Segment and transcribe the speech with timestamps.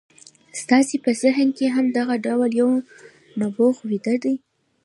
[0.61, 2.69] ستاسې په ذهن کې هم دغه ډول يو
[3.39, 4.35] نبوغ ويده دی.